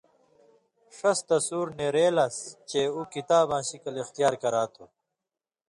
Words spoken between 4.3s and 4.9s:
کرا تُھو